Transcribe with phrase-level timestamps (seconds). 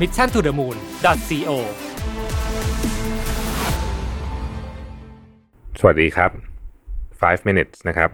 [0.00, 1.56] mission to the moon co
[5.80, 6.30] สวัสดีครับ
[6.92, 8.10] 5 minutes นะครับ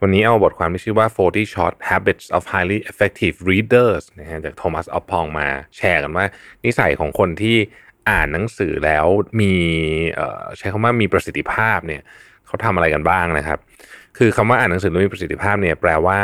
[0.00, 6.24] วันนี้เอาบทความที่ชื่อว่า 40 short habits of highly effective readers นะฮะจากโทมัสออฟพองมาแชร์กันว่า
[6.64, 7.56] นิสัยของคนที่
[8.10, 9.06] อ่านหนังสือแล้ว
[9.40, 9.52] มี
[10.58, 12.02] ใช้คำว่ามีประสิทธิภาพเนี่ย
[12.46, 13.58] เขาทำอะไรกันบ้างนะครับ
[14.18, 16.18] คือคำว่าอ่านหนังสือแล้วมีประสิทธิภาพเนี่ยแปลว่า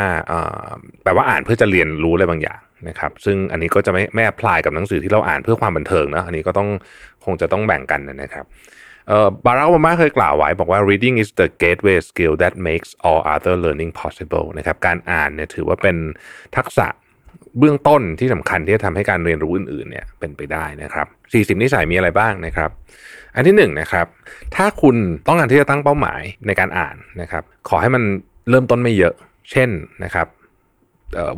[1.03, 6.69] แปลว่าอ่านเพื่อจะเรียนรู้อะไรบางอย่าง นะครับซึ่งอันนี้ก็จะไม่ไม่ apply กับหนังสือที่เราอ่านเพื่อความบันเทิงนะอันนี้ก็ต้อง
[7.25, 8.45] คงจะต้องแบ่งกันนะครับ
[9.09, 15.97] เอ่อบารักโอบามาเคยกล่าวไว้บอกว่า reading is the gateway skill that makes all other learning possible นะครับการอ่านเนี่ยถือว่าเป็น
[16.56, 16.87] ทักษะ
[17.59, 21.06] เบื้องต้นที่สำคัญที่จะทำให้การเรียนรู้อื่นๆเนี่ยเป็นไปได้นะครับ
[21.56, 22.71] 40 นิสัยมีอะไรบ้างนะครับ
[23.34, 24.06] อันที่หนึ่งนะครับ
[24.56, 28.03] ถ้าคุณต้องการที่จะตั้งเป้าหมายในการอ่านนะครับ ขอให้มัน
[28.51, 29.15] เริ่มต้นไม่เยอะ
[29.51, 29.71] เช่น
[30.05, 30.27] นะครับ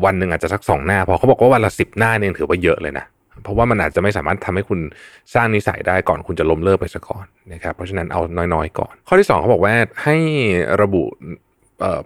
[0.04, 3.04] วันหนึ่งอาจจะสักสองหน้า พอเขาบอกว่าวันละสิบหน้าเนี่ยถือว่าเยอะเลยนะ
[3.42, 4.80] เพราะว่ามันอาจจะไม่สามารถทำให้คุณ
[5.34, 8.20] สร้างนิสัยได้ก่อนคุณจะล้มเลิกไปซะก่อนนะครับ เพราะฉะนั้นเอา
[8.54, 10.16] น้อยๆก่อน ข้อที่สองเขาบอกว่าให้
[10.82, 11.02] ระบุ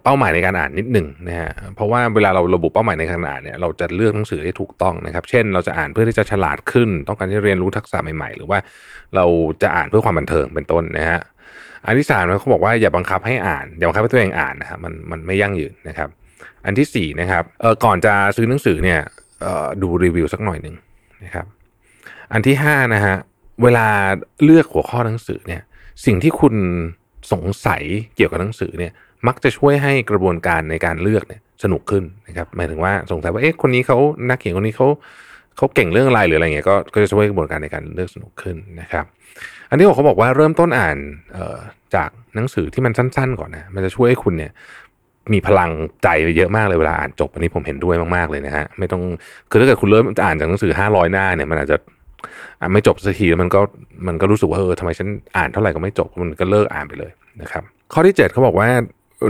[0.02, 8.58] เป้าหมายในการอ่านนิดหนึ่งนะฮะ เพราะว่าเวลาเราระบุเป้าหมายในการอ่านเนี่ยเราจะเลือกหนังสือได้ถูกต้องนะครับ เช่น เราจะอ่านเพื่อที่จะฉลาดขึ้น ต้องการที่เรียนรู้ทักษะใหม่ๆ หรือว่า
[9.16, 9.24] เรา
[9.62, 11.20] จะอ่านเพื่อความบันเทิงเป็นต้นนะฮะ
[11.86, 16.08] อันที่สามเขาบอกว่าอย่าบังคับให้อ่าน อย่าบังคับให้ตัวเองอ่านนะครับมันมันไม่ยั่งยืนนะครับ
[16.64, 19.00] อันที่สี่นะครับเออก่อนจะซื้อหนังสือเนี่ย
[19.42, 20.74] เออดูรีวิวสักหน่อยหนึ่ง
[21.24, 21.46] นะครับ
[22.32, 23.16] อันที่ห้านะฮะ
[23.62, 23.86] เวลา
[24.44, 25.62] เลือกหัวข้อหนังสือเนี่ย
[26.06, 26.54] สิ่งที่คุณ
[27.32, 27.82] สงสัย
[28.16, 28.92] เกี่ยวกับหนังสือเนี่ย
[29.26, 34.88] มักจะช่วยให้กระบวนการในการเลือกเนี่ยสนุกขึ้นนะครับหมายถึงว่าสงสัยว่าเอ๊ะคนนี้เขานักเขียนคนนี้เขา
[35.56, 39.04] เขาเก่งเรื่องอะไรหรืออะไรเงี้ยก็ก็จะช่วยกระบวนการในการเลือกสนุกขึ้นนะครับ
[39.68, 40.96] อันที่หกเขาบอกว่าเริ่มต้นอ่าน
[41.32, 41.58] เอ่อ
[41.94, 44.52] จากหนังสือที่มันสั้น ๆ ก่อนนะมันจะช่วยให้คุณเนี่ย
[45.32, 45.70] มีพลัง
[46.02, 49.02] ใจเยอะมากเลยเวลาอ่านจบอันนี้ผมเห็นด้วยมากๆเลยนะฮะไม่ต้อง
[49.50, 51.76] คือถ้าเกิดคุณเริ่มอ่านจากหนังสือห้าร้อยหน้าเนี่ยมันอาจจะ
[52.60, 53.60] อ่านไม่จบสักทีมันก็
[54.06, 57.10] มันก็รู้สึกว่าเออทำไมฉันอ่านเท่าไหร่ก็ไม่จบมันก็เลิกอ่านไปเลย
[57.42, 57.62] นะครับ
[57.92, 58.68] ข้อที่เจ็ดเขาบอกว่า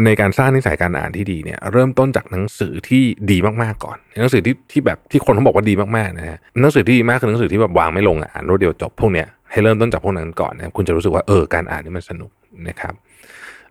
[0.06, 12.30] ในการสร้างนิสัยการอ่านที่ดีเนี่ย เริ่มต้นจากหนังสือที่ดีมากๆก่อนหนังสือที่ที่แบบที่คนเขาบอกว่าดีมากๆนะฮะหนังสือที่ดีมากคือหนังสือที่แบบวางไม่ลงอะอ่านรวดเดียวจบพวกเนี้ยให้เริ่มต้นจากพวกนั้นก่อนนะคุณจะรู้สึกว่าเออการอ่านนี่มันสนุก
[12.68, 12.94] นะครับ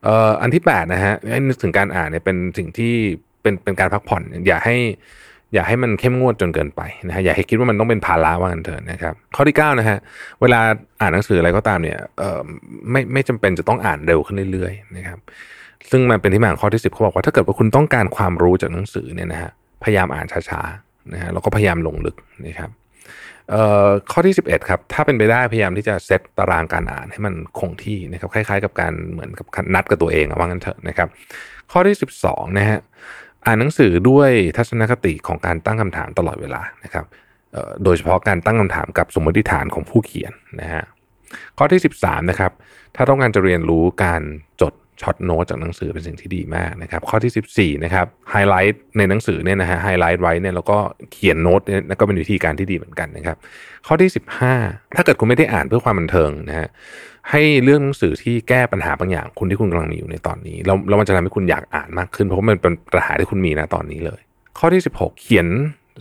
[0.04, 2.94] เอ่ออันที่แปดนะฮะให้นึกถึงการอ่านเนี่ยเป็นสิ่งที่
[3.42, 4.78] เป็นเป็นการพักผ่อน อย่าให้
[5.54, 9.98] อย่าให้มันเข้มงวดจนเกินไปนะฮะอย่าให้คิดว่ามันต้องเป็นภาระว่างันเถอะนะครับ ข้อที่9นะฮะ
[10.42, 10.60] เวลา
[11.02, 12.40] อ่านหนังสืออะไรก็ตามเนี่ยเอ่อ
[12.92, 15.20] ไม่ไม่จำเป็นจะต้องอ่านเร็วขึ้นเรื่อยๆนะครับ
[15.92, 19.52] ซึ่งมันเป็นที่มาของข้อที่10เขาบอกว่าถ้าเกิดว่าคุณต้องการความรู้จากหนังสือเนี่ยนะฮะ
[19.84, 22.16] พยายามอ่านช้าๆนะฮะแล้วก็พยายามลงลึก
[22.46, 22.70] นะครับ
[24.12, 29.46] ข้อที่ 11ครับถ้าเป็นไปได้พยายามที่จะเซตตารางการอ่านให้มันคงที่นะครับคล้ายๆ กับการเหมือนกับ
[29.76, 31.08] นัดกับตัวเองว่างั้นเถอะนะครับ
[31.72, 31.96] ข้อที่
[32.26, 32.80] 12นะฮะ
[33.46, 37.06] อ่านหนังสือด้วยทัศนคติของการตั้งคำถามตลอดเวลานะครับ
[37.84, 40.84] โดยเฉพาะการตั้งคำถามกับสมมติฐานของผู้เขียนนะฮะ
[41.58, 42.52] ข้อที่ 13นะครับ
[42.96, 44.22] ถ้าต้องการจะเรียนรู้การ
[44.62, 50.78] จด short note จากหนังสือเป็นสิ่งที่ดีมากนะครับ ข้อที่ 14นะครับไฮไลท์ในหนังสือเนี่ยนะฮะไฮไลท์ไว้เนี่ยแล้วก็
[51.12, 53.38] เขียนโน้ตเนี่ยก็เป็นวิธีการที่ดีเหมือนกันนะครับ
[53.88, 54.10] ข้อที่
[54.54, 56.68] 15 ถ้าเกิดคุณไม่ได้อ่านเพื่อความบันเทิงนะฮะ
[57.30, 64.22] ให้เลือกหนังสือที่แก้ปัญหาบางอย่างคุณที่คุณกำลังมีอยู่ในตอนนี้แล้วแล้วมันจะทำให้คุณอยากอ่านมากขึ้นเพราะมันเป็นปัญหาที่คุณมีนะตอนนี้เลย
[64.58, 65.48] ข้อที่ 16 เขียน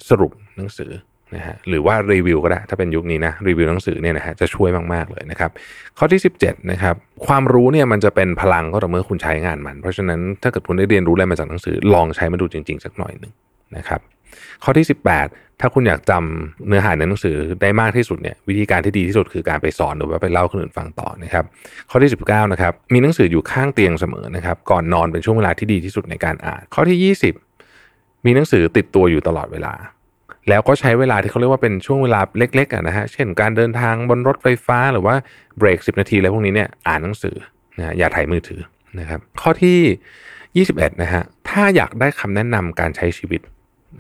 [0.09, 0.91] สรุปหนังสือ
[1.37, 5.51] นะฮะหรือว่ารีวิวก็ได้ถ้าเป็นยุคนี้นะรีวิวหนังสือเนี่ยนะฮะจะช่วยมาก ๆ เลยนะครับ
[5.99, 6.95] ข้อที่ 17นะครับ
[7.27, 13.33] ความรู้เนี่ยมันจะเป็นพลังก็ต่อเมื่อคุณใช้งานมัน เพราะฉะนั้นถ้าเกิดคุณได้เรียนรู้อะไรมาจากหนังสือ ลองใช้มาดูจริง ๆ สักหน่อยหนึ่ง
[13.77, 14.01] นะครับ
[14.65, 14.87] ข้อที่
[15.23, 21.45] 18 ถ้าคุณอยากจำเนื้อหาในหนังสือได้มากที่สุดเนี่ยวิธีการที่ดีที่สุดคือการไปสอนหรือว่าไปเล่าคนอื่นฟังต่อนะครับ
[21.91, 27.15] ข้อที่ 19นะครับมีหนังสืออยู่ข้างเตียงเสมอนะครับก่อนนอนเป็นช่วงเวลาที่ดีที่สุดในการอ่าน ข้อที่
[27.65, 29.75] 20 มีหนังสือติดตัวอยู่ตลอดเวลา
[30.49, 35.15] แล้วก็ใช้เวลาที่เขาเรียกว่าเป็นช่วงเวลาเล็กๆนะฮะเช่นการเดินทางบนรถไฟฟ้าหรือว่า
[35.59, 37.37] เบรก 10 นาทีอะไรพวกนี้เนี่ยอ่านหนังสือ
[37.79, 38.61] นะอย่าถ่ายมือถือ
[38.99, 43.41] นะครับ ข้อที่ 21นะฮะถ้าอยากได้คำแนะนำการใช้ชีวิต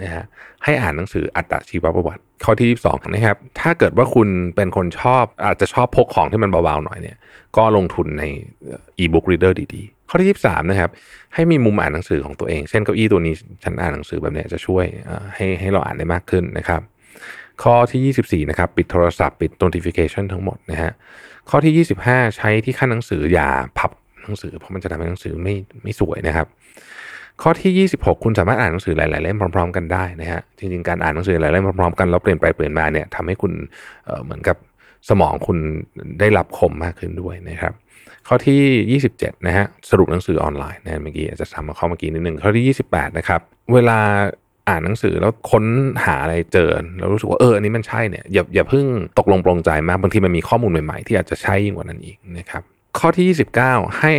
[0.02, 0.24] นะฮะ
[0.64, 7.16] ให้อ่านหนังสืออัตชีวประวัติ ข้อที่ 22นะครับถ้าเกิดว่าคุณเป็นคนชอบอาจจะชอบพกของที่มันเบาๆหน่อยเนี่ย
[7.56, 8.24] ก็ลงทุนใน
[8.98, 10.90] อีบุ๊กรีเดอร์ดีๆ ข้อที่ 23 นะครับ
[11.34, 14.84] ให้มีมุมอ่านหนังสือของตัวเอง เช่นเก้าอี้ตัวนี้ฉันอ่านหนังสือแบบนี้จะช่วย
[15.34, 16.80] ให้ให้เราอ่านได้มากขึ้นนะครับ
[17.62, 20.92] ข้อที่ 24 นะครับ ปิดโทรศัพท์ปิด notification ทั้งหมดนะฮะ
[21.50, 23.48] ข้อที่ 25 ใช้ที่ขั้นหนังสืออย่า
[23.78, 23.90] พับ
[24.22, 26.46] หนังสือเพราะมันจะทำให้หนังสือไม่ไม่สวยนะครับ
[27.42, 33.52] ข้อที่ 26 คุณสามารถอ่านหนังสือหลาย ๆ เล่มพร้อม ๆ กันได้นะฮะจริง ๆ การอ่านหนังสือหลายเล่มพร้อม ๆ กันแล้วเปลี่ยนไปเปลี่ยนมาเนี่ยทำให้คุณ
[34.04, 34.56] เเหมือนกับ
[35.08, 35.58] สมองคุณ
[36.20, 37.72] ได้รับคมมากขึ้นด้วยนะครับ
[38.28, 43.40] ข้อที่ 27 นะฮะสรุปหนังสือออนไลน์นะเมื่อกี้อาจจะทำมาข้อเมื่อกี้นิดนึงข้อที่ 28 นะครับ
[43.74, 43.98] เวลา
[44.68, 45.64] อ่านหนังสือแล้วค้น
[46.04, 48.84] หาอะไรเจอแล้วรู้สึกว่าเอออันนี้มันใช่เนี่ยอย่าอย่าเพิ่ง
[49.18, 52.62] ตกลงปรงใจมากบางทีมันมีข้อมูลใหม่ๆ ที่อาจจะใช่ยิ่งกว่านั้นอีกนะครับ
[52.98, 53.26] ข้อที่
[53.64, 54.12] 29 ให้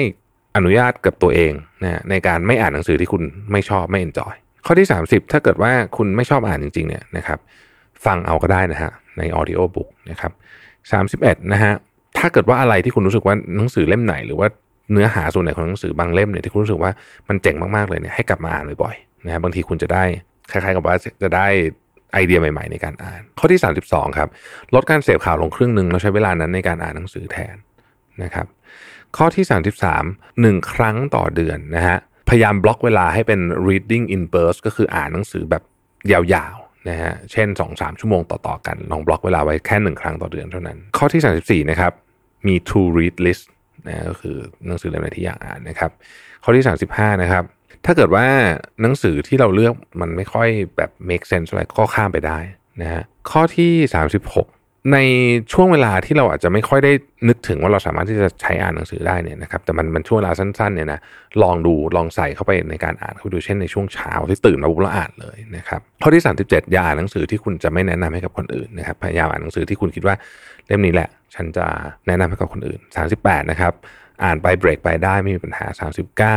[0.55, 1.53] อนุญาตกับตัวเอง
[1.83, 4.33] นะในการไม่อ่านหนังสือที่คุณไม่ชอบไม่เอนจอย
[4.65, 7.39] ข้อที่ 30 ถ้าเกิดว่าคุณไม่ชอบอ่านจริงๆเนี่ยนะครับ
[8.05, 10.31] ฟังเอาก็ได้นะฮะในออดิโอบุ๊กนะครับ
[10.91, 11.73] 31นะฮะ
[12.17, 14.47] ถ้าเกิดว่าอะไรที่คุณรู้สึกว่าหนังสือเล่มไหน หรือว่า
[14.91, 16.91] เนื้อหาส่วนไหนของหนังสือบางเล่มเนี่ยที่คุณรู้สึกว่า
[17.29, 20.03] มันเจ๋งมากๆเลยเนี่ยให้กลับมาอ่านบ่อยๆนะฮะบางทีคุณจะได้
[20.51, 21.47] คล้ายๆกับว่าจะได้
[22.13, 24.29] ไอเดียใหม่ๆในการอ่าน ข้อที่ 32ครับ
[24.75, 27.55] ลดการเสพข่าวลงครึ่งหนึ่งแล้วใช้เวลานั้นในการอ่านหนังสือแทน
[28.23, 28.47] นะครับ
[29.17, 29.45] ข้อที่
[29.89, 31.97] 33 1 ครั้งต่อเดือนนะฮะ
[32.29, 35.63] พยายามบล็อกเวลาให้เป็น reading in burst ก็คืออ่านหนังสือแบบ
[36.11, 36.55] ยาว
[36.89, 41.93] นะฮะเช่น 2-3 ชั่วโมงต่อๆกันลองบล็อกเวลาไว้แค่ 1 ครั้งต่อเดือนเท่านั้น ข้อที่ 34 นะครับ
[42.47, 43.45] มี to read list
[43.87, 44.37] นะก็คือ
[44.67, 45.91] หนังสือเล่มไหนที่อยากอ่านนะครับ
[46.43, 47.43] ข้อที่ 35 นะครับ
[47.85, 48.25] ถ้าเกิดว่า
[48.81, 52.39] หนังสือที่เราเลือกมันไม่ค่อยแบบ make sense อะไรก็ข้ามไปได้
[52.81, 53.71] นะฮะข้อที่
[54.23, 54.97] 36 ใน
[55.53, 56.91] ช่วงเวลาที่เราอาจจะไม่ค่อยได้
[57.27, 60.99] นึกถึงว่าเราสามารถที่จะใช้อ่านหนังสือได้เนี่ยนะครับแต่มันมันช่วงเวลาสั้นๆเนี่ยนะ
[61.43, 70.15] ลองดูลองใส่เข้าไปในการอ่านเข้าดูเช่นในช่วงเช้าที่ตื่นมาปุ๊บแล้วอ่านเลยนะครับข้อที่ 37 อย่าอ่านหนังสือที่คุณจะไม่แนะนำให้กับคนอื่นนะครับพยายามอ่านหนังสือที่คุณคิดว่า
[70.67, 71.65] เล่มนี้แหละ ฉันจะ
[72.07, 72.79] แนะนำให้กับคนอื่น
[73.15, 73.73] 38 นะครับ
[74.23, 75.67] อ่านไปเบรกไปได้ไม่มีปัญหา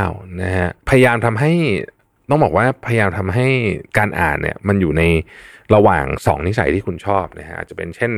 [0.03, 1.53] 39 นะฮะพยายามทำให้
[2.31, 3.49] ต้องบอกว่าพยายามทำให้
[3.99, 5.03] การอ่านเนี่ยมันอยู่ใน
[5.75, 8.13] ระหว่าง 2 นิสัยที่คุณชอบนะฮะจะเป็นเช่น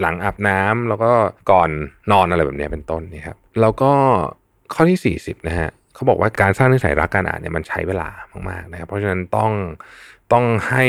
[0.00, 1.12] หลังอาบน้ำแล้วก็
[1.50, 1.70] ก่อน
[2.12, 3.92] นอนอะไรแบบนี้เป็นต้นนี่ครับแล้วก็
[4.74, 8.08] ข้อที่ 40นะฮะเขาบอกว่าการสร้างนิสัยรักการอ่านเนี่ยมันใช้เวลา
[8.50, 9.52] มากๆนะครับ เพราะฉะนั้นต้อง
[10.32, 10.84] ต้องให้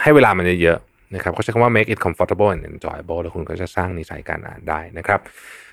[0.00, 5.20] ให้เวลามันเยอะๆนะครับเขาใช้คำว่า make it comfortable and enjoyable แล้วคุณก็จะสร้างนิสัยการอ่านได้นะครับ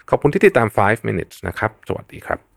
[0.09, 2.56] ขอบคุณที่ติดตาม 5 minutes นะครับ สวัสดีครับ